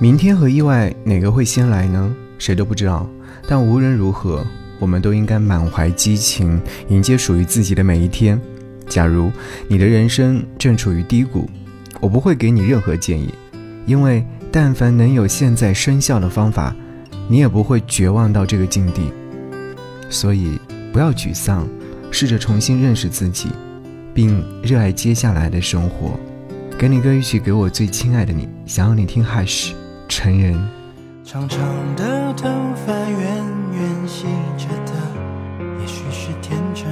[0.00, 2.14] 明天和意外哪个会先来呢？
[2.38, 3.08] 谁都不知道。
[3.48, 4.46] 但无论如何，
[4.78, 8.40] 我们都应该满怀激情，迎接属于自己的每一天。
[8.88, 9.32] 假如
[9.66, 11.50] 你的人生正处于低谷，
[12.00, 13.34] 我不会给你任何建议，
[13.86, 16.72] 因为但凡能有现在生效的方法，
[17.26, 19.12] 你也不会绝望到这个境地。
[20.08, 20.60] 所以
[20.92, 21.66] 不要沮丧，
[22.12, 23.48] 试着重新认识自己，
[24.14, 26.12] 并热爱接下来的生活。
[26.78, 29.72] 给你歌一曲，给我最亲爱的你，想要你听 Hush。
[30.08, 30.58] 成人，
[31.22, 31.60] 长长
[31.94, 33.20] 的头发，圆
[33.72, 34.92] 圆细着的，
[35.80, 36.86] 也许是天真。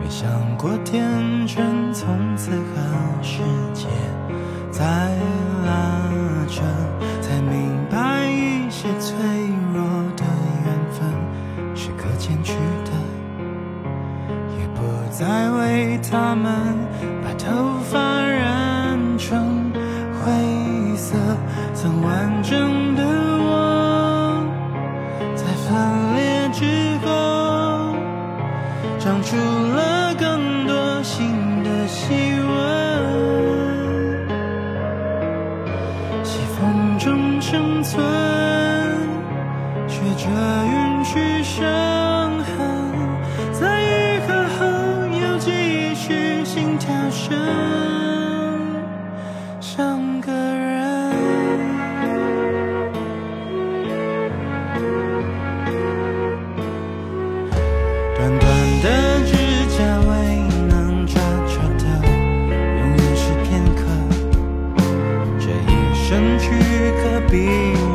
[0.00, 1.04] 没想过天
[1.48, 3.42] 真，从此和世
[3.74, 3.88] 界
[4.70, 4.84] 在
[5.66, 6.00] 拉
[6.48, 6.62] 扯，
[7.20, 9.18] 才明白一些脆
[9.74, 9.82] 弱
[10.16, 10.24] 的
[10.64, 11.04] 缘分
[11.74, 12.92] 是可坚持的，
[14.56, 14.80] 也不
[15.10, 16.76] 再为他们
[17.24, 18.69] 把头发染
[21.00, 21.16] 色。
[21.72, 24.44] 曾完整的我，
[25.34, 25.70] 在分
[26.14, 26.20] 裂
[26.52, 26.60] 之
[27.02, 27.08] 后，
[28.98, 32.12] 长出了更多新的细
[32.52, 32.58] 纹，
[36.22, 38.04] 西风中生存，
[39.88, 40.28] 学着
[40.66, 41.64] 允许伤
[42.44, 42.52] 痕，
[43.58, 44.60] 在愈合后
[45.16, 48.09] 又继续心跳声。
[66.40, 67.89] 去隔壁。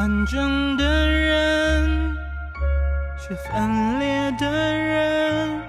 [0.00, 2.16] 完整的人，
[3.18, 5.60] 是分裂的人，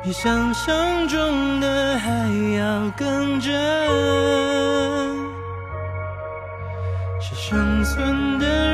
[0.00, 2.08] 比想象中的还
[2.56, 3.52] 要更真，
[7.20, 8.69] 是生存的。